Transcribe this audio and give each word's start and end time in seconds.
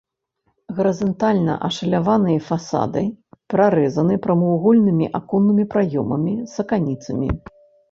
Гарызантальна 0.77 1.57
ашаляваныя 1.67 2.39
фасады 2.47 3.03
прарэзаны 3.55 4.19
прамавугольнымі 4.25 5.13
аконнымі 5.23 5.69
праёмамі 5.77 6.37
з 6.57 6.67
аканіцамі. 6.67 7.27